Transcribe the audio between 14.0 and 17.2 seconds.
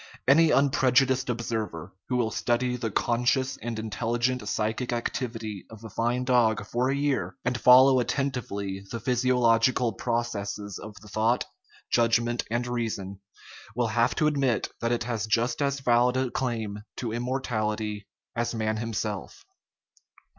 to admit that it has just as valid a claim to